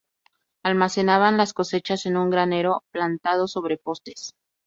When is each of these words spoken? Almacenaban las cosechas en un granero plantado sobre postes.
Almacenaban 0.63 1.37
las 1.37 1.53
cosechas 1.53 2.07
en 2.07 2.17
un 2.17 2.31
granero 2.31 2.83
plantado 2.91 3.47
sobre 3.47 3.77
postes. 3.77 4.33